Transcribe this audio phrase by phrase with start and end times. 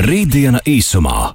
[0.00, 1.32] Rītdiena īsumā.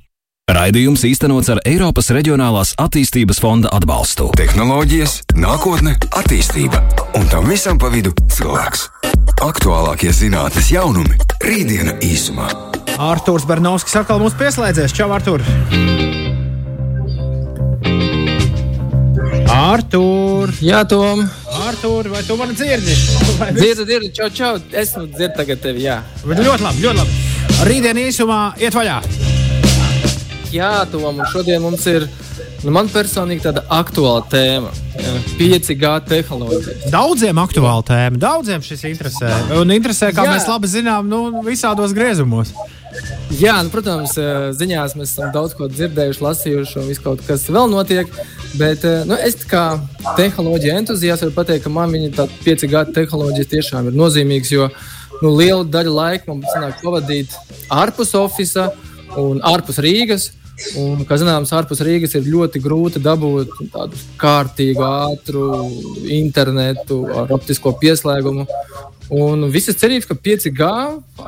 [0.49, 4.31] Raidījums īstenots ar Eiropas Reģionālās attīstības fonda atbalstu.
[4.39, 6.79] Tehnoloģijas, nākotne, attīstība
[7.19, 8.87] un tam visam pa vidu cilvēks.
[9.45, 12.47] Aktuālākie zinātnīs jaunumi- Rītdiena īsumā.
[12.97, 14.95] Arthurs Bernovskis atkal mums pieslēdzies.
[14.95, 15.43] Čau, Artur!
[19.51, 20.53] Artur!
[20.61, 21.29] Jā, Tom!
[21.67, 22.93] Artur, vai tu mani dzirdi?
[23.53, 24.57] Dzirdu, dzirdu, čau, čau!
[24.71, 26.01] Es nu dzirdu tagad tevi, jā.
[26.25, 27.36] Bet Ļoti labi, ļoti labi.
[27.65, 28.99] Rītdiena īsumā iet vaļā.
[30.53, 32.05] Jā, Tom, un šodien mums ir,
[32.61, 34.69] nu, man personīgi tāda aktuāla tēma.
[34.97, 36.91] jā, 5G tehnoloģija.
[36.93, 39.31] Daudziem aktuāla tēma, daudziem šis interesē.
[39.57, 40.35] Un interesē, kā Jā.
[40.35, 42.53] mēs labi zinām, nu, visādos griezumos.
[43.37, 44.13] Jā, nu, protams,
[44.57, 48.13] ziņās mēs esam daudz ko dzirdējuši, lasījuši, un viss kaut kas vēl notiek.
[48.57, 49.79] Bet nu, es kā
[50.17, 54.69] tehnoloģija entuziasts varu pateikt, ka man viņa tā 5G tehnoloģija tiešām ir nozīmīga,
[55.21, 57.33] nu, lielu daļu laika man sanāk pavadīt
[57.73, 58.73] ārpus oficiāla
[59.17, 60.31] un ārpus Rīgas.
[60.81, 65.43] Un, kā zināms, ārpus Rīgas ir ļoti grūti dabūt tādu kārtīgu, ātru
[66.09, 68.47] internetu ar optisko pieslēgumu.
[69.13, 70.69] Un visas cerības, ka 5G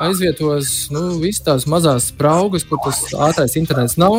[0.04, 4.18] aizvietos nu, visas tās mazās spraugas, kur tas ātrākais internets nav,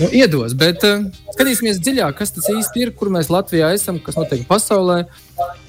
[0.00, 0.54] nu, iedos.
[0.56, 5.02] Bet uh, skatīsimies dziļāk, kas tas īsti ir, kur mēs Latvijā esam, kas notiek pasaulē.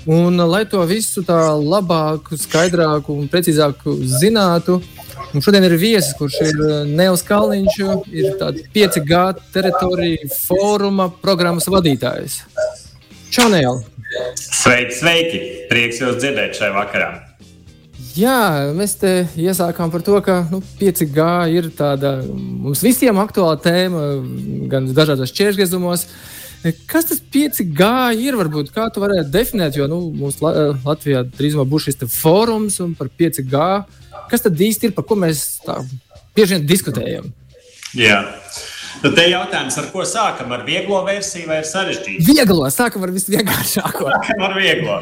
[0.09, 3.85] Un, uh, lai to visu tā labāk, skaidrāk un precīzāk
[4.19, 4.79] zinātu,
[5.33, 7.79] mums šodien ir viesis, kurš ir uh, Nēls Kalniņš,
[8.15, 12.41] ir tāds 5G teritorija fóruma programmas vadītājs.
[13.29, 13.83] Čau, Nēl!
[14.39, 15.41] Sveiki, sveiki!
[15.69, 17.09] Prieks jūs dzirdēt šajā vakarā.
[18.17, 24.01] Jā, mēs te iesākām par to, ka nu, 5G ir tāda mums visiem aktuāla tēma,
[24.71, 26.07] gan dažādos čēršgriezumos.
[26.89, 28.35] Kas tas 5G ir?
[28.35, 32.95] Varbūt kā tu varētu definēt, jo nu, mums La Latvijā drīzumā būs šis fórums un
[32.99, 33.67] par 5G.
[34.29, 35.79] Kas tad īsti ir, par ko mēs tā
[36.35, 37.29] bieži vien diskutējam?
[37.97, 38.19] Jā.
[38.99, 40.51] Nu, te jautājums, ar ko sākam?
[40.51, 42.27] Ar vieglo versiju vai ar sarežģītu?
[42.27, 44.09] Vieglo, sākam ar visvienkāršāko.
[44.17, 44.97] Sākam ar vieglo.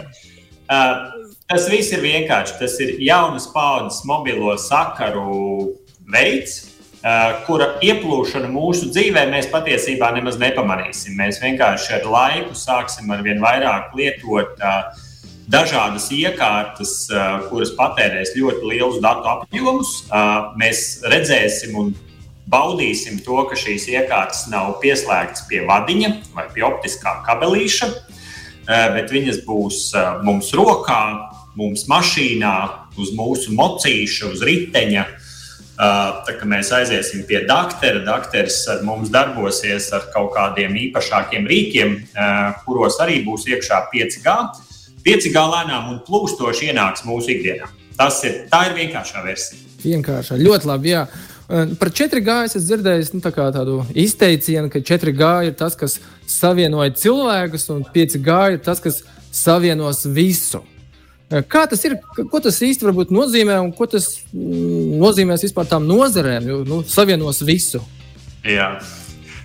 [0.67, 2.57] Uh, tas viss ir vienkārši.
[2.61, 5.73] Tas ir jaunas paudzes mobilo sakaru
[6.13, 6.66] veids,
[7.47, 11.13] kura ieplūšanu mūsu dzīvē mēs patiesībā nemaz nepamanīsim.
[11.19, 15.05] Mēs vienkārši ar laiku sāksim ar vien vairāk lietot uh,
[15.47, 19.93] dažādas iekārtas, uh, kuras patērēs ļoti lielus datu apjomus.
[20.09, 21.95] Uh, mēs redzēsim un
[22.51, 29.11] baudīsim to, ka šīs iekārtas nav pieslēgtas pie vadiņa vai pie optiskā kabelīša, eh, bet
[29.11, 31.01] viņas būs eh, mums rokā,
[31.59, 32.55] mums mašīnā,
[32.97, 35.03] uz mūsu mocīša, uz riteņa.
[35.03, 35.26] Eh,
[35.77, 41.93] Tā kā mēs aiziesim pie doktora, doktors ar mums darbosies ar kaut kādiem īpašākiem rīkiem,
[42.65, 44.37] kuros arī būs iekšā 5G.
[45.05, 47.69] 5G lēnām un plūstoši ienāks mūsu ikdienā.
[47.97, 49.61] Tas ir, tā ir vienkāršā versija.
[49.85, 50.93] Vienkārši, ļoti labi.
[50.95, 51.05] Jā.
[51.47, 56.91] Par 4G es esmu dzirdējis nu, tā tādu izteicienu, ka 4G ir tas, kas savienoja
[56.97, 60.63] cilvēkus, un 5G ir tas, kas savienos visu.
[61.27, 61.97] Kā tas ir?
[62.31, 66.47] Ko tas īsti nozīmē un ko tas mm, nozīmēs vispār tām nozarēm?
[66.47, 67.81] Jo, nu, savienos visu.
[68.47, 68.77] Jā.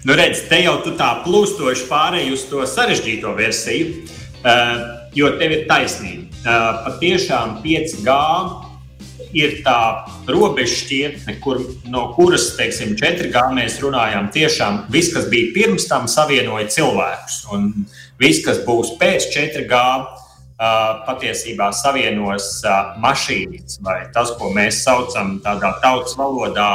[0.07, 4.05] Nu, redz, te jau tu tā plūstoši pārēji uz to sarežģīto versiju,
[4.43, 4.85] uh,
[5.15, 6.29] jo tev ir taisnība.
[6.43, 8.17] Uh, patiešām 5G
[9.35, 9.77] ir tā
[10.31, 14.31] robežšķietne, kur, no kuras, teiksim, 4G mēs runājām.
[14.35, 17.43] Tiešām viss, kas bija pirms tam, savienoja cilvēkus.
[17.55, 17.71] Un
[18.23, 19.85] viss, kas būs pēc 4G,
[21.07, 22.61] patiesībā savienos
[23.03, 26.71] mašīnas, vai tas, ko mēs saucam tādā tautas valodā,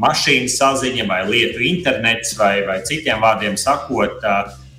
[0.00, 4.22] mašīnu saziņa vai lietu internets, vai, vai citiem vārdiem sakot,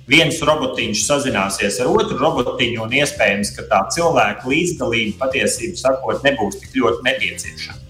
[0.08, 6.60] viens robotiņš sazināsies ar otru robotiņu, un iespējams, ka tā cilvēka līdzdalība patiesībā sakot, nebūs
[6.62, 7.84] tik ļoti nepieciešama.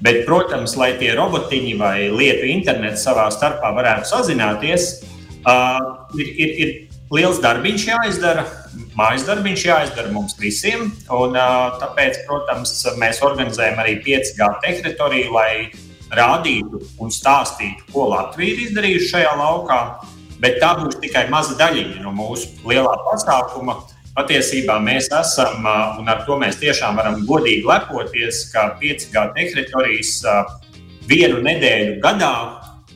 [0.00, 4.86] Bet, protams, lai tie robotiņi vai lietu internets savā starpā varētu sazināties,
[5.44, 6.70] uh, ir, ir, ir
[7.10, 8.44] liels darbiņš jāizdara,
[8.98, 10.88] mājas darbiņš jāizdara mums visiem.
[11.10, 11.36] Un,
[11.82, 15.52] tāpēc, protams, mēs organizējam arī 5G teritoriju, lai
[16.14, 19.80] rādītu un stāstītu, ko Latvija ir izdarījusi šajā laukā.
[20.40, 23.82] Bet tā būs tikai maza daļiņa no mūsu lielā pasākuma.
[24.16, 25.66] Patiesībā mēs esam,
[26.00, 30.16] un ar to mēs tiešām varam godīgi lepoties, ka 5G teritorijas
[31.10, 32.32] vienu nedēļu gadā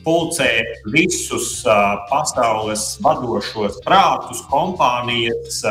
[0.05, 0.49] pulcē
[0.93, 1.63] visus
[2.11, 5.63] pasaules vadošos prātus, kompānijas,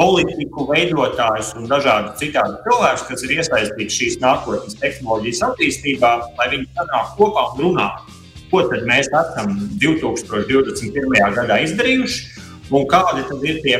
[0.00, 6.70] politiku veidotājus un dažādu citādu cilvēkus, kas ir iesaistīti šīs nākotnes tehnoloģijas attīstībā, lai viņi
[6.78, 8.18] sanāk kopā un runātu
[8.50, 11.34] ko tad mēs esam 2021.
[11.36, 13.76] gadā izdarījuši un kādi ir tie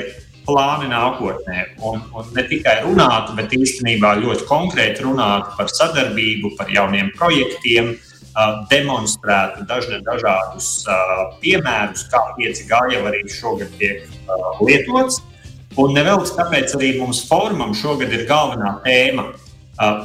[0.46, 1.64] plāni nākotnē.
[1.86, 7.92] Un, un ne tikai runātu, bet īstenībā ļoti konkrēti runātu par sadarbību, par jauniem projektiem,
[8.70, 10.70] demonstrētu dažne, dažādus
[11.42, 14.06] piemērus, kā 5G jau arī šogad tiek
[14.60, 15.22] lietots.
[15.78, 19.30] Un nevelc, tāpēc arī mums formam šogad ir galvenā tēma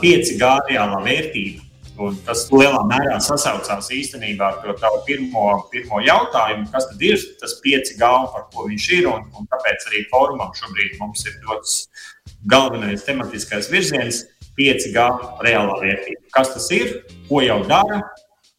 [0.01, 1.61] 5G reālā vērtība.
[1.95, 7.21] Un tas lielā mērā sasaucās īstenībā ar to tavu pirmo, pirmo jautājumu, kas tad ir
[7.39, 9.07] tas 5G, par ko viņš ir.
[9.07, 11.85] Un, un tāpēc arī formam šobrīd mums ir dots
[12.51, 14.25] galvenais tematiskais virziens-
[14.59, 15.07] 5G
[15.47, 16.21] reālā vērtība.
[16.35, 18.03] Kas tas ir, ko jau dara,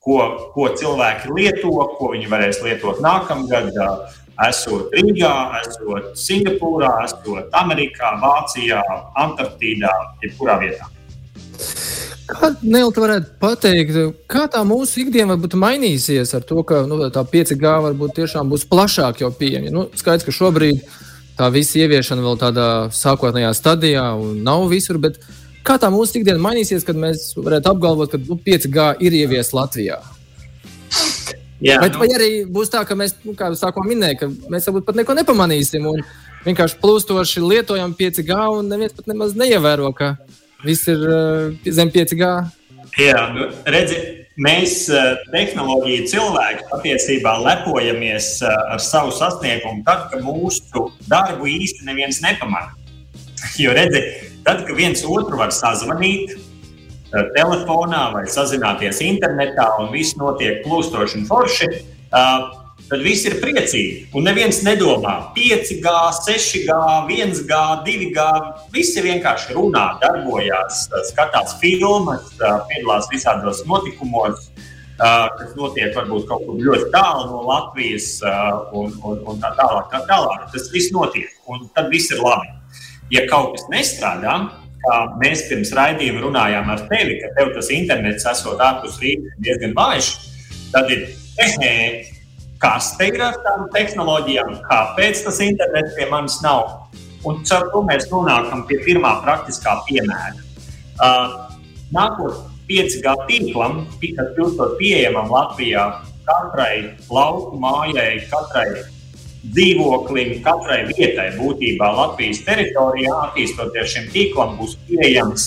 [0.07, 3.75] ko, ko cilvēki lieto, ko viņi varēs lietot nākamgad.
[4.47, 5.33] Esot Rīgā,
[5.63, 8.83] esot Singapūrā, esot Amerikā, Vācijā,
[9.17, 10.91] Antarktīdā, jebkurā vietā.
[12.27, 13.97] Kā Nelta varētu pateikt,
[14.29, 18.67] kā tā mūsu ikdiena varbūt mainīsies ar to, ka nu, tā 5G varbūt tiešām būs
[18.69, 19.73] plašāk jau pieejama?
[19.73, 20.83] Nu, skaidrs, ka šobrīd
[21.39, 25.21] tā visa ieviešana vēl tādā sākotnējā stadijā un nav visur, bet
[25.67, 29.99] kā tā mūsu ikdiena mainīsies, kad mēs varētu apgalvot, ka nu, 5G ir ieviesta Latvijā?
[31.65, 32.03] Jā, Bet, nu.
[32.03, 34.99] vai arī būs tā, ka mēs, nu, kā jau sākumā minēju, ka mēs varbūt pat
[34.99, 36.03] neko nepamanīsim un
[36.45, 40.15] vienkārši plūstoši lietojam 5G un neviens pat nemaz neievēro, ka
[40.65, 42.29] Viss ir uh, zem 5G.
[42.97, 43.99] Jā, nu, redzi,
[44.41, 51.89] mēs, uh, tehnoloģija cilvēki, patiesībā lepojamies uh, ar savu sasniegumu, tad, kad mūsu darbu īsti
[51.89, 52.73] neviens nepamanā.
[53.61, 54.01] Jo, redzi,
[54.47, 56.37] tad, kad viens otru var sazvanīt,
[57.37, 61.69] telefonā vai sazināties internetā, un viss notiek plūstoši un forši,
[62.11, 64.07] tad viss ir priecīgi.
[64.17, 65.95] Un neviens nedomā 5G,
[66.27, 66.77] 6G,
[67.11, 68.27] 1G, 2G.
[68.75, 74.51] Visi vienkārši runā, darbojās, skatās filmas, piedalās visādos notikumos.
[74.97, 78.15] Kas notiek varbūt kaut kur ļoti tālu no Latvijas,
[78.73, 80.47] un, un, un tā tālāk, tā tālāk.
[80.55, 82.56] Tas viss notiek, un tad viss ir labi.
[83.15, 84.35] Ja kaut kas nestrādā,
[84.83, 89.77] kā mēs pirms raidījuma runājām ar tevi, ka tev tas internets esot ārpus Rīgas diezgan
[89.77, 90.11] vājš,
[90.73, 91.07] tad ir
[92.63, 96.89] kas te ir ar tām tehnoloģijām, kāpēc tas internets pie manis nav.
[97.27, 100.37] Un caur to mēs nonākam pie pirmā praktiskā piemēra.
[100.97, 101.35] Uh,
[101.95, 105.87] nākot 5G tīklam, kas kļūstot pieejamam Latvijā,
[106.27, 108.69] katrai lauku mājai, katrai
[109.55, 115.47] dzīvoklim, katrai vietai būtībā Latvijas teritorijā, attīstoties šim tīklam, būs pieejams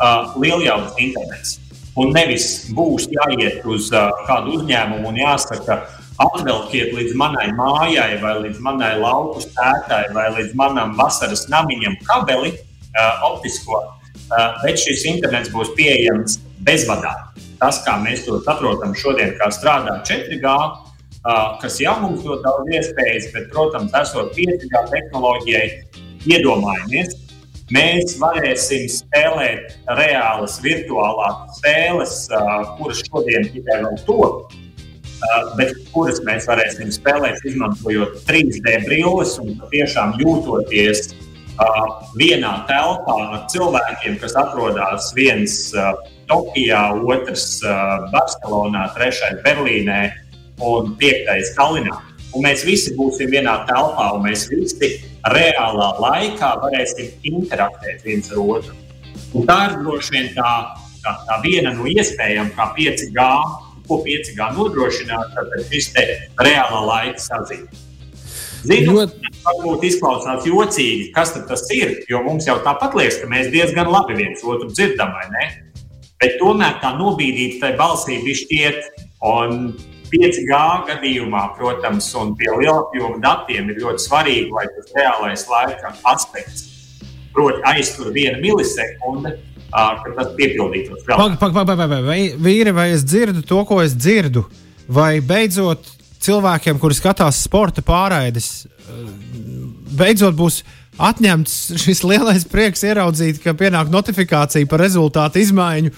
[0.00, 1.60] uh, lieljaudas internets.
[1.96, 5.78] Un nevis būs jāiet uz uh, kādu uzņēmumu un jāsaka,
[6.20, 12.52] atvelkiet līdz manai mājai, vai līdz manai lauku stētai, vai līdz manam vasaras namiņam kabeli
[12.56, 17.14] uh, optisko, uh, bet šis internets būs pieejams bezvadā.
[17.60, 20.95] Tas, kā mēs to saprotam šodien, kā strādā 4G, uh,
[21.62, 25.64] kas jau mums dod daudz iespējas, bet, protams, esot 5G tehnoloģijai,
[26.26, 27.16] iedomājamies,
[27.74, 32.20] mēs varēsim spēlēt reālas virtuālās spēles,
[32.78, 34.54] kuras šodien tikai vēl top
[35.56, 41.14] bet kuras mēs varēsim spēlēt, izmantojot 3D brilles un tiešām jūtoties
[42.20, 45.72] vienā telpā ar cilvēkiem, kas atrodas viens
[46.26, 47.60] Tokijā, otrs
[48.12, 50.00] Barcelonā, trešais Berlīnē
[50.62, 52.00] un piektais Tallinā.
[52.36, 54.90] Un mēs visi būsim vienā telpā, un mēs visi
[55.32, 58.74] reālā laikā varēsim interaktēt viens ar otru.
[59.36, 60.50] Un tā ir droši vien tā,
[61.04, 63.30] tā, tā viena no iespējām, kā 5G
[63.86, 65.92] ko 5G nodrošināt, tad šis
[66.42, 67.82] reālā laika saziņa.
[68.66, 68.96] Zinu,
[69.44, 74.16] varbūt izklausās jocīgi, kas tas ir, jo mums jau tāpat liekas, ka mēs diezgan labi
[74.18, 75.46] viens otru dzirdam, vai ne?
[76.18, 79.60] Bet tomēr tā nobīdīta tai balsī bija šķiet, un
[80.10, 80.60] 5G
[80.90, 86.66] gadījumā, protams, un pie lielapjoma datiem ir ļoti svarīgi, lai tas reālais laika aspekts,
[87.34, 89.36] proti, aiztur viena milisekunde,
[89.72, 91.04] ka tas piepildītos.
[91.08, 94.46] Pagaid, pagaid, vai, vīri, vai es dzirdu to, ko es dzirdu?
[94.86, 95.90] Vai beidzot
[96.22, 98.66] cilvēkiem, kuri skatās sporta pārraides,
[99.86, 100.62] beidzot būs
[100.96, 105.92] atņemts šis lielais prieks ieraudzīt, ka pienāk notifikācija par rezultātu izmaiņu.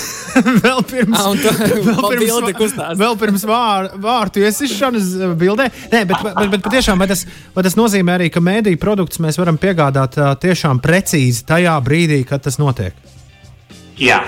[0.64, 1.54] vēl pirms, A, tā,
[1.88, 5.70] vēl pirms, vēl pirms vār, vārtu iesišanas bildē.
[5.92, 7.24] Nē, bet, bet, bet, bet patiešām, vai tas,
[7.56, 12.44] vai tas nozīmē arī, ka mēdīņu produktus mēs varam piegādāt tiešām precīzi tajā brīdī, kad
[12.44, 12.96] tas notiek?
[14.00, 14.20] Jā,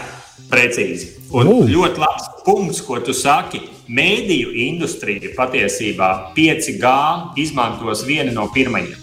[0.49, 1.13] precīzi.
[1.37, 1.65] Un uh.
[1.69, 3.67] ļoti labs punkts, ko tu saki.
[3.87, 6.95] Mēdīju industrija patiesībā 5G
[7.39, 8.99] izmantos vienu no pirmajiem.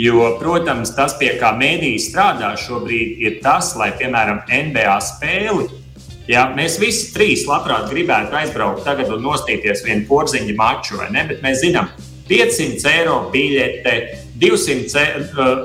[0.00, 5.66] Jo, protams, tas, pie kā mēdīņi strādā šobrīd, ir tas, lai, piemēram, NBA spēli,
[6.32, 11.26] ja mēs visi trīs labprāt gribētu aizbraukt tagad un nostīties vienu porziņu maču, vai ne?
[11.28, 11.92] Bet mēs zinām,
[12.28, 13.94] 500 eiro biļete,
[14.42, 15.02] 200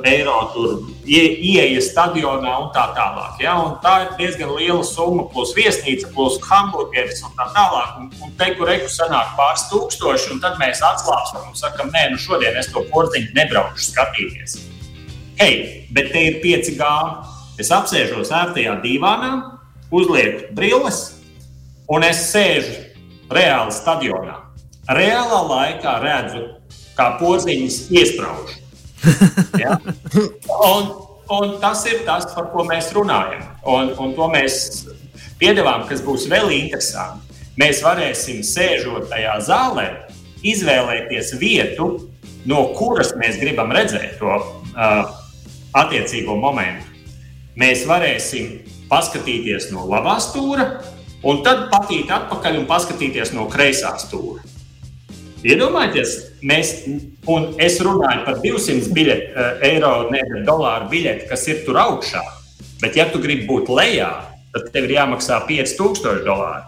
[0.09, 0.73] eiro tur
[1.07, 3.39] ieeja stadionā un tā tālāk.
[3.41, 3.55] Ja?
[3.63, 7.97] Un tā ir diezgan liela summa, plus viesnīca, plus hamburgeris un tā tālāk.
[8.01, 12.09] Un, un te, kur reku sanāk pāris tūkstoši, un tad mēs atslābstam un sakam, nē,
[12.13, 14.57] nu šodien es to porziņu nebraukšu skatīties.
[15.41, 16.93] Hei, bet te ir 5G.
[17.61, 19.31] Es apsēžos ērtajā divānā,
[19.89, 20.99] uzlieku brilles,
[21.89, 22.75] un es sēžu
[23.33, 24.46] reāli stadionā.
[24.87, 26.45] Reālā laikā redzu,
[26.95, 28.55] kā porziņas iesprāž.
[29.61, 29.75] Ja?
[30.65, 30.87] Un,
[31.31, 33.43] un tas ir tas, par ko mēs runājam.
[33.67, 34.87] Un, un to mēs
[35.41, 37.37] piedāvājam, kas būs vēl interesanti.
[37.59, 39.87] Mēs varēsim sēžot tajā zālē,
[40.45, 41.87] izvēlēties vietu,
[42.49, 45.15] no kuras mēs gribam redzēt to uh,
[45.77, 46.85] attiecīgo momentu.
[47.57, 50.69] Mēs varēsim paskatīties no labā stūra,
[51.27, 54.45] un tad patīt atpakaļ un paskatīties no kreisā stūra.
[55.47, 56.13] Iedomājieties,
[56.43, 56.71] mēs,
[57.31, 62.19] un es runāju par 200 biļeti, eh, eiro, nevis dolāru biļeti, kas ir tur augšā.
[62.81, 64.09] Bet, ja tu gribi būt lejā,
[64.51, 66.65] tad tev ir jāmaksā 5000 dolāru.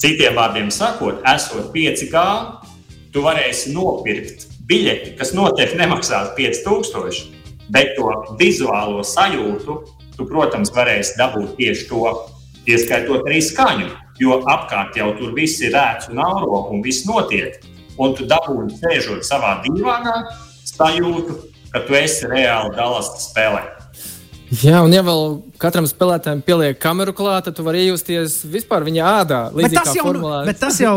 [0.00, 2.22] Citiem vārdiem sakot, esot 5G,
[3.12, 7.26] tu varēsi nopirkt biļeti, kas noteikti nemaksās 5000,
[7.68, 8.08] bet to
[8.40, 9.76] vizuālo sajūtu,
[10.16, 12.14] tu, protams, varēsi dabūt tieši to,
[12.64, 13.90] ieskaitot arī skaņu.
[14.20, 17.60] Jo apkārt jau tur viss ir rēts un auro, un viss notiek
[18.00, 20.16] un tu dabūji sēžot savā divānā,
[20.70, 21.36] sajūtu,
[21.74, 23.79] ka tu esi reāli dalās spēlē.
[24.50, 29.04] Jā, un ja vēl katram spēlētājam pieliek kameru klāt, tad tu vari iejusties vispār viņa
[29.20, 29.38] ādā.
[29.54, 30.10] Bet tas, jau,
[30.46, 30.94] bet tas jau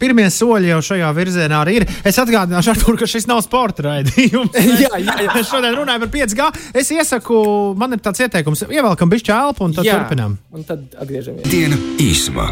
[0.00, 1.86] pirmie soļi jau šajā virzienā arī ir.
[2.08, 4.56] Es atgādināšu, Artur, ka šis nav sporta raidījums.
[4.80, 5.28] jā, jā, jā.
[5.34, 6.48] Mēs šodien runājam par 5G.
[6.80, 7.40] Es iesaku,
[7.76, 10.38] man ir tāds ieteikums, ievelkam bišķi elpu un tad jā, turpinām.
[10.56, 11.44] Un tad atgriežamies.
[11.52, 12.48] Diena īsumā.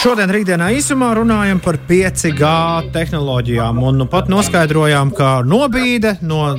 [0.00, 2.50] Šodien rītdienā īsumā runājam par 5G
[2.94, 6.52] tehnoloģijām un nu pat noskaidrojām, ka nobīde no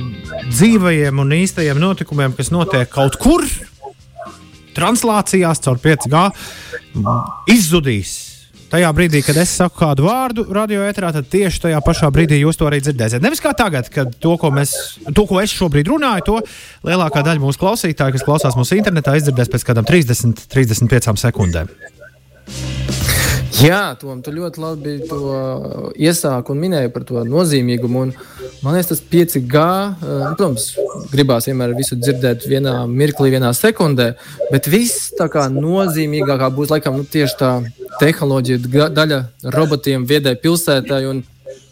[0.50, 3.44] dzīvajiem un īstajiem notikumiem, kas notiek kaut kur
[4.76, 6.28] translācijās caur 5G
[7.52, 8.18] izzudīs.
[8.72, 12.64] Tajā brīdī, kad es saku kādu vārdu radioetrā, tad tieši tajā pašā brīdī jūs to
[12.70, 13.20] arī dzirdēsiet.
[13.20, 14.72] Nevis kā tagad, kad to, ko, mēs,
[15.12, 16.38] to, ko es šobrīd runāju, to
[16.88, 21.68] lielākā daļa mūsu klausītāju, kas klausās mūsu internetā, izdzirdēs pēc kādām 30, 35 sekundēm.
[23.60, 25.18] Jā, Tom, tu ļoti labi to
[26.00, 28.04] iesāki un minēji par to nozīmīgumu.
[28.06, 28.12] Un,
[28.64, 30.70] man liekas, tas 5G, eh, protams,
[31.12, 34.14] gribās vienmēr visu dzirdēt vienā mirklī, vienā sekundē,
[34.50, 37.52] bet viss tā kā nozīmīgākā būs laikam nu, tieši tā
[38.00, 39.20] tehnoloģija daļa
[39.52, 41.22] robotiem, viedai pilsētai un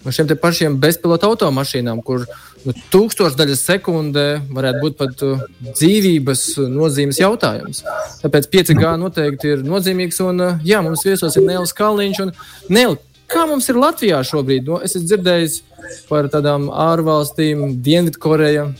[0.08, 2.26] šiem pašiem bezpilota automašīnām, kur
[2.66, 7.84] nu, tūkstošdaļas sekundē varētu būt pat uh, dzīvības nozīmes jautājums.
[8.22, 10.20] Tāpēc 5G noteikti ir nozīmīgs.
[10.26, 12.22] Un, uh, jā, mums viesos ir Nēls Kalniņš.
[12.72, 12.98] Nēl,
[13.30, 14.68] kā mums ir Latvijā šobrīd?
[14.68, 15.58] No, es esmu dzirdējis
[16.10, 18.70] par tādām ārvalstīm, Dienvidkoreja.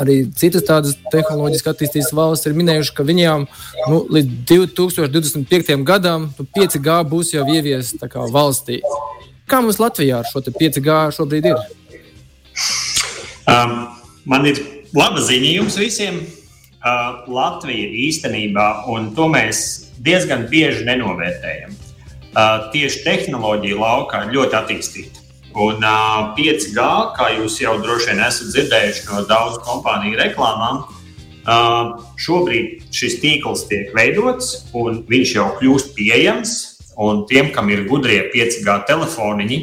[0.00, 3.44] Arī citas tādas tehnoloģiski attīstītas valstis ir minējušas, ka viņām
[3.92, 5.76] nu, līdz 2025.
[5.86, 8.00] gadam nu, 5G būs jau ieviests
[8.32, 8.80] valstī.
[9.44, 11.60] Kā mums Latvijā ar šo 5G šobrīd ir?
[13.44, 13.74] Um,
[14.24, 14.60] man ir
[14.96, 16.22] laba ziņa jums visiem.
[16.84, 19.58] Uh, Latvija īstenībā, un to mēs
[20.04, 25.22] diezgan bieži nenovērtējam, uh, tieši tehnoloģija laukā ir ļoti attīstīta.
[25.54, 32.04] Un uh, 5G, kā jūs jau droši vien esat dzirdējuši no daudzu kompāniju reklāmām, uh,
[32.20, 36.60] šobrīd šis tīkls tiek veidots un viņš jau kļūst pieejams.
[37.00, 39.58] Un tiem, kam ir gudrie 5G telefoniņi,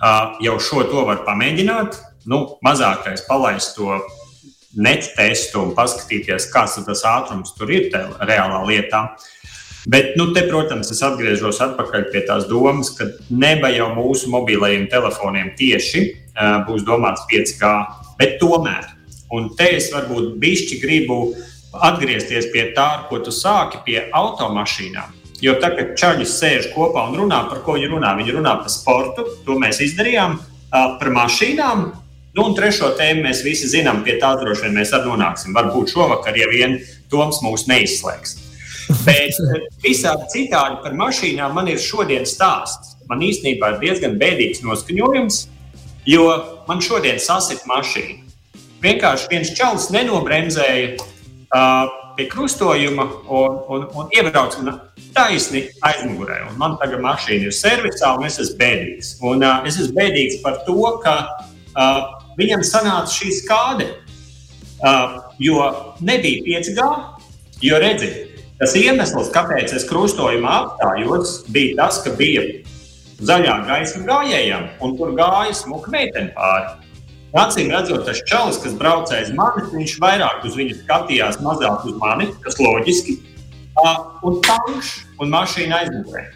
[0.00, 1.98] uh, jau šo to var pamēģināt
[2.28, 4.00] nu, mazākais palaist to
[4.72, 9.06] net testu un paskatīties, kāds tas ātrums tur ir reālā lietā.
[9.90, 14.86] Bet, nu, te, protams, es atgriežos atpakaļ pie tās domas, ka neba jau mūsu mobilajiem
[14.90, 17.72] telefoniem tieši uh, būs domāts 5G,
[18.20, 18.86] bet tomēr.
[19.34, 21.18] Un te es varbūt bišķi gribu
[21.72, 25.18] atgriezties pie tā, ko tu sāki pie automašīnām.
[25.42, 28.12] Jo tagad čaļi sēž kopā un runā par ko viņi runā.
[28.20, 30.36] Viņi runā par sportu, to mēs izdarījām,
[30.70, 31.88] par mašīnām,
[32.32, 35.52] Nu, un trešo tēmu mēs visi zinām, pie tā droši vien mēs arī nonāksim.
[35.52, 36.78] Varbūt šovakar, ja vien
[37.12, 38.38] Toms mūs neizslēgs.
[39.04, 42.96] Bet eh, visādi citādi par mašīnām man ir šodien stāsts.
[43.10, 45.42] Man īstenībā ir diezgan bēdīgs noskaņojums,
[46.08, 46.24] jo
[46.68, 48.22] man šodien sasita mašīna.
[48.82, 54.78] Vienkārši viens čalis nenobremzēja uh, pie krustojuma un, un, un iebrauca
[55.12, 56.40] taisni aizmugurē.
[56.48, 59.14] Un man tagad mašīna ir servisā, un es esmu bēdīgs.
[59.20, 63.88] Un, uh, es esmu bēdīgs par to, ka uh, viņam sanāca šī skāde.
[64.82, 65.62] Uh, jo
[66.02, 66.86] nebija 5G,
[67.62, 72.42] jo redziet, tas iemesls, kāpēc es krustojumā apstājos, bija tas, ka bija
[73.22, 76.72] zaļā gaisma gājējām, un tur gāja smuka meitene pāri.
[77.32, 81.94] Acīm redzot, tas čalis, kas braucēja uz mani, viņš vairāk uz viņu skatījās, mazāk uz
[82.02, 83.16] mani, kas loģiski.
[84.26, 84.90] Un tankš
[85.22, 86.26] un mašīna aizmugurē.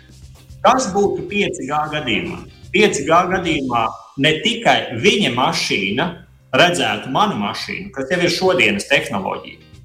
[0.65, 2.41] Kas būtu 5G gadījumā?
[2.75, 3.85] 5G gadījumā
[4.23, 6.09] ne tikai viņa mašīna
[6.57, 9.81] redzētu manu mašīnu, kas jau ir šodienas tehnoloģija,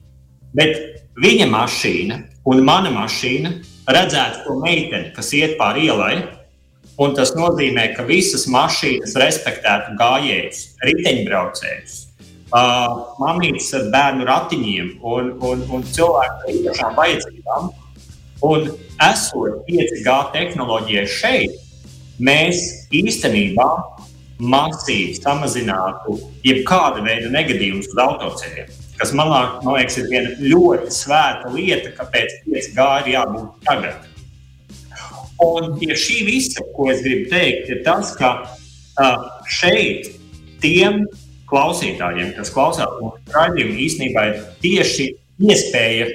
[0.55, 0.77] bet
[1.19, 3.57] viņa mašīna un mana mašīna
[3.91, 6.15] redzētu to meiteni, kas iet pāri ielai
[7.01, 11.93] Un tas nozīmē, ka visas mašīnas respektētu gājējus, riteņbraucējus,
[12.51, 17.71] uh, mamītes ar bērnu ratiņiem un, un, un cilvēku ar īpašām vajadzībām.
[18.45, 18.69] Un
[19.07, 21.57] esot 5G tehnoloģijai šeit,
[22.21, 23.67] mēs īstenībā
[24.41, 28.71] masīvi samazinātu jebkāda veida negadījumus uz autoceļiem.
[29.01, 29.31] Kas man
[29.65, 34.07] liekas, ir viena ļoti svēta lieta, kāpēc 5G ir jābūt tagad.
[35.41, 40.11] Un pie šī visa, ko es gribu teikt, ir tas, ka uh, šeit
[40.61, 41.07] tiem
[41.49, 45.07] klausītājiem, kas klausās mūsu raidījumu, īstenībā ir tieši
[45.41, 46.11] iespēja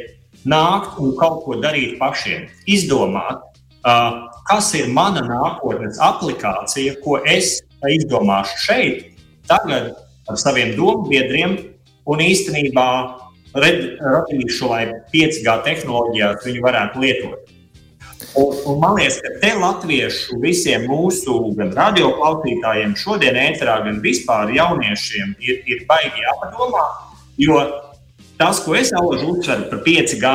[0.46, 2.46] nākt un kaut ko darīt pašiem.
[2.70, 3.42] Izdomāt,
[3.82, 9.04] uh, kas ir mana nākotnes aplikācija, ko es izdomāšu šeit,
[9.50, 9.92] tagad
[10.26, 11.58] ar saviem domu biedriem,
[12.06, 12.88] un īstenībā
[13.56, 17.52] radīšu, lai 5G tehnoloģijās viņi varētu lietot.
[18.36, 24.52] Un, un man liekas, ka te latviešu visiem mūsu gan radioklausītājiem, šodien ēterā, gan vispār
[24.56, 26.84] jauniešiem ir, ir baigi jāpadomā.
[27.40, 27.60] Jo
[28.40, 30.32] tas, ko es alaži uzsveru par 5G,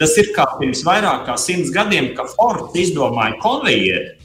[0.00, 4.16] tas ir kā pirms vairāk kā simts gadiem, kad Ford izdomāja konvejeri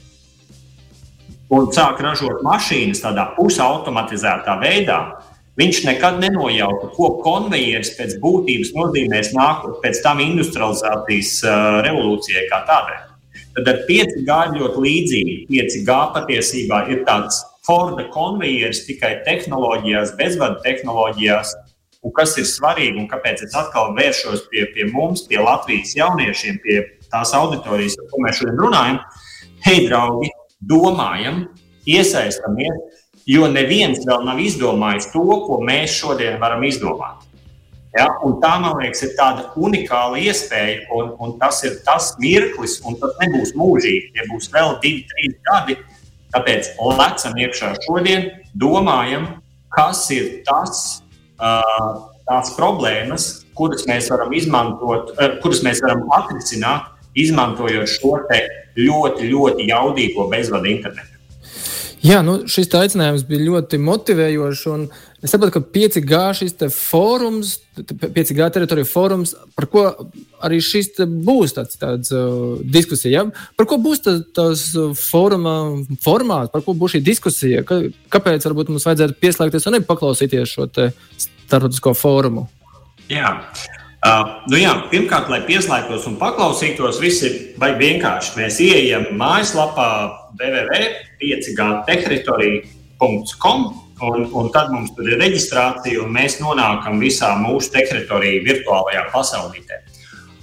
[1.52, 5.00] un sāk ražot mašīnas tādā pusautomatizētā veidā.
[5.56, 11.38] Viņš nekad nenojauta, ko konvejeris pēc būtības nozīmēs nākotnē, pēc tam industrializācijas
[11.86, 12.98] revolūcijai kā tādai.
[13.56, 15.36] Tad ar 5G ļoti līdzīgi.
[15.48, 21.54] 5G patiesībā ir tāds Forda konvejeris tikai tehnoloģijās, bezvadu tehnoloģijās.
[22.06, 26.60] Un kas ir svarīgi un kāpēc es atkal vēršos pie, pie mums, pie Latvijas jauniešiem,
[26.62, 26.76] pie
[27.10, 29.00] tās auditorijas, par ko mēs šodien runājam?
[29.66, 30.30] Hei, draugi,
[30.70, 31.40] domājam,
[31.90, 37.24] iesaistamies, jo neviens vēl nav izdomājis to, ko mēs šodien varam izdomāt.
[37.96, 38.06] Ja?
[38.42, 43.16] Tā, man liekas, ir tāda unikāla iespēja, un, un tas ir tas mirklis, un tas
[43.22, 44.12] nebūs mūžīgi.
[44.14, 45.78] Tie būs vēl divi, trīs gadi.
[46.36, 49.26] Tāpēc lecam iekšā šodien, domājam,
[49.74, 51.02] kas ir tas,
[51.38, 58.18] tās problēmas, kuras mēs varam izmantot, kuras mēs varam atrisināt, izmantojot šo
[58.76, 61.15] ļoti, ļoti jaudīgo bezvadu internetu.
[62.06, 64.64] Jā, nu, šis aicinājums bija ļoti motivējošs.
[65.24, 69.84] Es saprotu, ka 5G šis fórums, 5G teritorija fórums, par ko
[70.44, 70.92] arī šis
[71.26, 73.24] būs tāds, tāds uh, diskusija.
[73.24, 73.46] Ja?
[73.58, 74.66] Par ko būs tas, tas
[75.00, 75.56] fóruma
[76.04, 77.64] formāts, par ko būs šī diskusija?
[77.66, 77.80] Ka,
[78.12, 82.46] kāpēc varbūt mums vajadzētu pieslēgties un paklausīties šo starptautisko fórumu?
[83.10, 83.34] Jā.
[84.06, 88.36] Uh, nu jā, pirmkārt, lai pieslēgtos un paklausītos, viss ir vienkārši.
[88.38, 89.88] Mēs ieejam mājaslapā
[91.20, 93.82] www.5gteritorija.com.
[93.96, 99.80] Un, un tad mums tur ir reģistrācija, un mēs nonākam visā mūsu teritoriju virtuālajā pasaulē.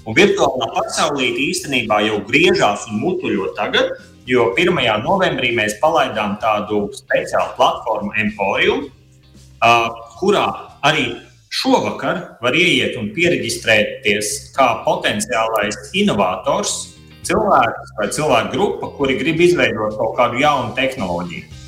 [0.10, 3.94] Un virtuālā pasaulē īstenībā jau griežās un mutuļo tagad,
[4.26, 4.74] jo 1.
[5.06, 9.86] novembrī mēs palaidām tādu speciālu platformu Emporium, uh,
[10.18, 10.48] kurā
[10.82, 11.14] arī
[11.54, 16.93] šovakar var ieiet un pieregistrēties kā potenciālais inovators
[17.28, 21.62] cilvēks vai cilvēku grupa, kuri grib izveidot kaut kādu jaunu tehnoloģiju.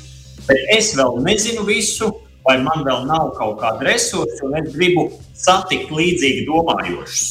[0.46, 2.12] Bet es vēl nezinu visu,
[2.46, 7.24] vai man vēl nav kaut kāda resursa, un es gribu satikt līdzīgi domājošus.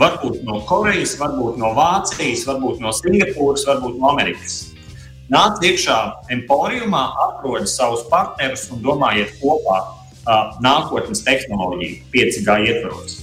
[0.00, 4.56] Varbūt no Korejas, varbūt no Vācijas, varbūt no Singapūras, varbūt no Amerikas.
[5.30, 5.98] Nāc iekšā
[6.34, 13.20] Emporiumā, atrodiet savus partnerus un domājiet kopā uh, nākotnes tehnoloģiju, 5G ietvaros.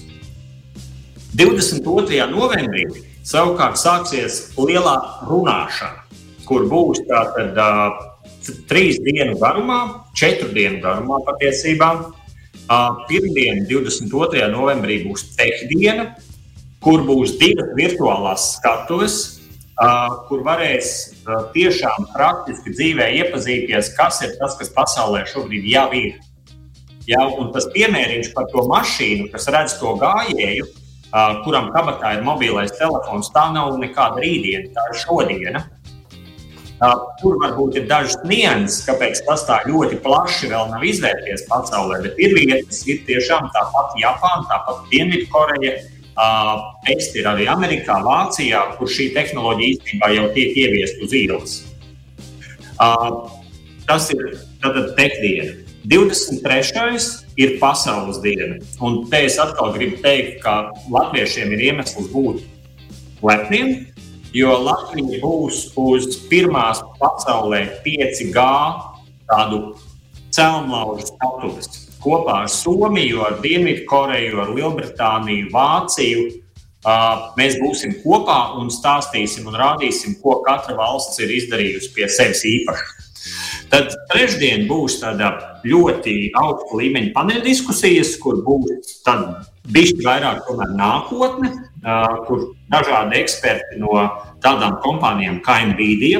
[1.35, 2.25] 22.
[2.31, 2.87] novembrī
[3.21, 4.95] Savukārt sāksies lielā
[5.29, 6.07] runāšana,
[6.47, 7.99] kur būs tātad uh,
[8.69, 11.91] trīs dienu garumā, četru dienu garumā patiesībā.
[12.71, 14.47] Uh, Pirmdiena, 22.
[14.49, 16.15] novembrī, būs tehdiena,
[16.81, 19.17] kur būs divas virtuālās skatuves,
[19.75, 25.89] uh, kur varēs uh, tiešām praktiski dzīvē iepazīties, kas ir tas, kas pasaulē šobrīd jau
[25.99, 26.17] ir.
[27.09, 30.69] Ja, un tas piemēriņš par to mašīnu, kas redz to gājēju,
[31.45, 35.63] kuram kabatā ir mobilais telefons, tā nav nekāda rītdiena, tā ir šodiena.
[37.21, 42.17] Tur varbūt ir dažas nianses, kāpēc tas tā ļoti plaši vēl nav izvērties pasaulē, bet
[42.17, 45.75] ir vietas, ir tiešām tāpat Japāna, tāpat Dienvidkoreja,
[46.87, 51.59] pēc ir arī Amerikā, Vācijā, kur šī tehnoloģija īstenībā jau tiek ieviesta uz ielas.
[53.85, 55.60] Tas ir tātad tekdiena.
[55.85, 57.25] 23.
[57.37, 58.59] ir pasaules diena.
[58.81, 62.43] Un te es atkal gribu teikt, ka latviešiem ir iemesls būt
[63.25, 63.87] lepniem,
[64.33, 68.49] jo Latvija būs uz pirmās pasaulē 5G
[69.31, 69.61] tādu
[70.31, 76.29] celmlaužu statusu kopā ar Somiju, ar Dienvidkoreju, ar Lielbritāniju, Vāciju.
[76.81, 82.41] Uh, mēs būsim kopā un stāstīsim un rādīsim, ko katra valsts ir izdarījusi pie sevis
[82.49, 83.00] īpaši.
[83.71, 85.29] Tad trešdien būs tāda
[85.63, 88.97] ļoti augsta līmeņa paneļdiskusijas, kur būs
[89.71, 91.51] bišķi vairāk nākotne,
[92.27, 93.95] kur dažādi eksperti no
[94.43, 96.19] tādām kompānijām kā Nvidia.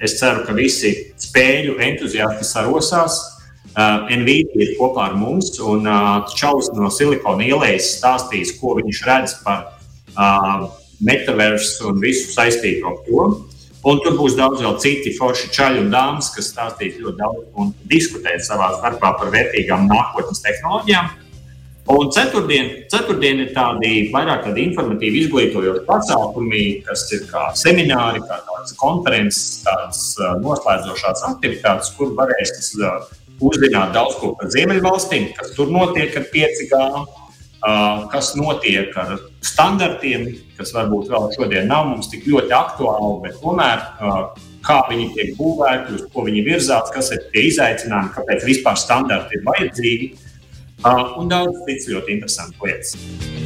[0.00, 3.18] Es ceru, ka visi spēļu entuziasti sarosās.
[3.76, 5.84] Nvidia ir kopā ar mums, un
[6.32, 9.66] Čalis no Silikona ielas stāstīs, ko viņš redz par
[11.04, 13.26] metaversu un visu saistīto to.
[13.86, 17.70] Un tur būs daudz vēl citi forši čaļi un dāmas, kas stāstīs ļoti daudz un
[17.86, 21.12] diskutēs savā starpā par vērtīgām nākotnes tehnoloģijām.
[21.94, 28.40] Un ceturtdien, ceturtdien ir tādi vairāk tādi informatīvi izglītojoši pasākumi, kas ir kā semināri, kā
[28.48, 33.06] tādas konferences, tādas uh, noslēdzošās aktivitātes, kur varēs uh,
[33.38, 36.82] uzzināt daudz ko par Ziemeļvalstīm, kas tur notiek ar 5G,
[38.12, 43.82] kas notiek ar standartiem, kas varbūt vēl šodien nav mums tik ļoti aktuāli, bet tomēr
[44.66, 49.38] kā viņi tiek būvēti, uz ko viņi virzās, kas ir tie izaicinājumi, kāpēc vispār standarti
[49.38, 50.10] ir vajadzīgi,
[51.18, 53.44] un daudz citas ļoti interesantas lietas.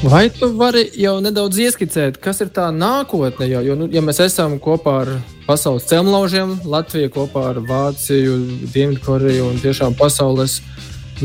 [0.00, 3.44] Vai tu vari jau nedaudz ieskicēt, kas ir tā nākotne?
[3.50, 5.10] Jo, jo nu, ja mēs esam kopā ar
[5.44, 8.38] pasaules cēlonlaužiem, Latviju kopā ar Vāciju,
[8.72, 10.62] Dienvidkoreju un tiešām pasaules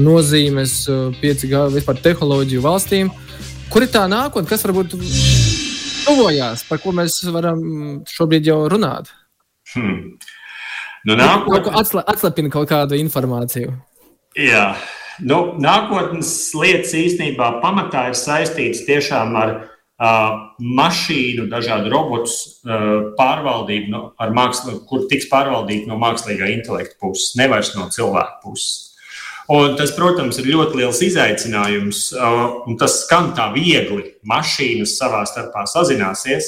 [0.01, 0.77] nozīmes
[1.21, 3.11] 5G vispār tehnoloģiju valstīm.
[3.73, 4.95] Kur ir tā nākotne, kas varbūt
[6.05, 7.61] tuvojās, par ko mēs varam
[8.09, 9.09] šobrīd jau runāt?
[9.73, 10.15] Hmm.
[11.05, 11.73] Nu, nākotne...
[11.77, 13.75] Atsle, atslēpina kaut kādu informāciju.
[14.39, 14.73] Jā,
[15.23, 23.91] nu, nākotnes lietas īstenībā pamatā ir saistītas tiešām ar uh, mašīnu, dažādu robotu uh, pārvaldību,
[23.93, 24.01] no,
[24.35, 28.94] māksl, kur tiks pārvaldīta no mākslīgā intelekta puses, nevis no cilvēka puses.
[29.51, 32.07] Un tas, protams, ir ļoti liels izaicinājums,
[32.65, 34.15] un tas skan tā viegli.
[34.25, 36.47] Mašīnas savā starpā sazināsies,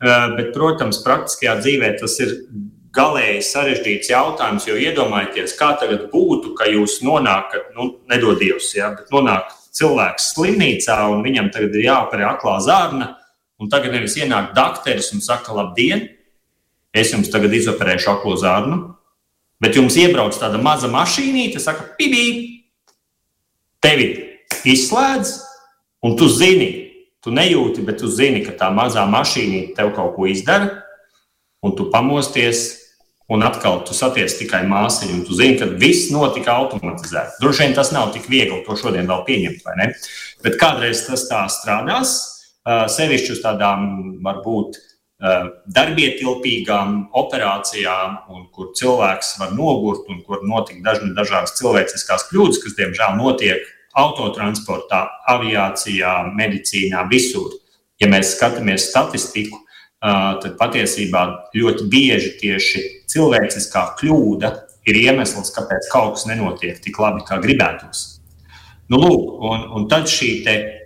[0.00, 2.34] bet, protams, praktiskajā dzīvē tas ir
[2.96, 4.66] galēji sarežģīts jautājums.
[4.68, 10.98] Jo iedomājieties, kā tagad būtu, ka jūs nonākat, nu, nedodies, ja, bet nonāk cilvēks slimnīcā
[11.12, 13.14] un viņam tagad ir jāoperē aklā zārna,
[13.60, 16.04] un tagad nevis ienāk dakteris un saka, labdien,
[16.92, 18.95] es jums tagad izoperēšu aklo zārnu
[19.62, 22.26] Bet jums iebrauc tāda maza mašīnīte, saka, pibī,
[23.80, 24.10] tevi
[24.68, 25.32] izslēdz,
[26.04, 26.70] un tu zini,
[27.24, 30.82] tu nejūti, bet tu zini, ka tā mazā mašīnīte tev kaut ko izdara,
[31.64, 32.66] un tu pamosties,
[33.32, 37.40] un atkal tu satiec tikai māsiņu, un tu zini, ka viss notika automatizēti.
[37.42, 39.88] Droši vien tas nav tik viegli to šodien vēl pieņemt, vai ne?
[40.46, 42.14] Bet kādreiz tas tā strādās,
[42.66, 43.88] sevišķi uz tādām
[44.22, 44.78] varbūt
[45.16, 52.76] darbietilpīgām operācijām, un kur cilvēks var nogurt un kur notiek dažna, dažādas cilvēciskās kļūdas, kas,
[52.76, 53.64] diemžēl, notiek
[53.96, 57.54] autotransportā, aviācijā, medicīnā, visur.
[58.00, 64.52] Ja mēs skatāmies statistiku, eh, tad patiesībā ļoti bieži tieši cilvēciskā kļūda
[64.86, 68.20] ir iemesls, kāpēc kaut kas nenotiek tik labi, kā gribētos.
[68.88, 70.44] Nu, lūk, un, un tad šī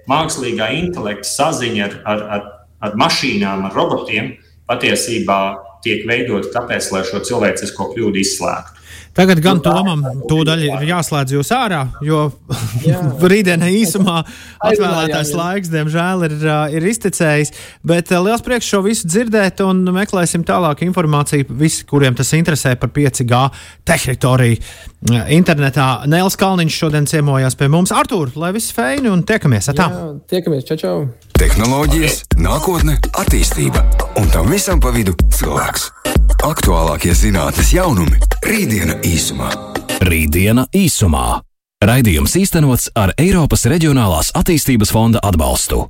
[0.08, 2.46] mākslīgā intelekta saziņa ar, ar, ar
[2.80, 4.34] ar mašīnām, ar robotiem
[4.70, 5.40] patiesībā
[5.84, 8.79] tiek veidota tāpēc, lai šo cilvēcisko kļūdu izslēgtu.
[9.16, 12.28] Tagad gan Tomam tūdaļ ir jāslēdz jūs ārā, jo
[13.32, 14.20] rītdienai īsumā
[14.70, 16.36] atvēlētais laiks, diemžēl, ir,
[16.76, 17.54] ir iztecējis.
[17.86, 21.48] Bet liels prieks šo visu dzirdēt un meklēsim tālāk informāciju.
[21.60, 23.42] Visi, kuriem tas interesē par 5G
[23.88, 24.60] teritoriju
[25.32, 25.88] internetā.
[26.10, 27.94] Nēls Kalniņš šodien ciemojās pie mums.
[27.96, 29.72] Artur, lai viss feini un tiekamies!
[29.72, 29.88] Atā.
[29.90, 30.80] Jā, tiekamies, čau!
[30.80, 30.96] čau.
[31.40, 33.80] Tehnoloģijas, nākotne, attīstība
[34.20, 35.86] un tam visam pa vidu cilvēks.
[36.44, 38.20] Aktuālākie zinātnīs jaunumi-
[38.80, 39.48] Rītdiena īsumā.
[40.08, 41.24] Rītdiena īsumā.
[41.84, 45.82] Raidījums īstenots ar Eiropas Reģionālās attīstības fonda atbalstu.